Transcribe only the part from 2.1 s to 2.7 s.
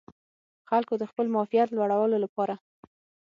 لپاره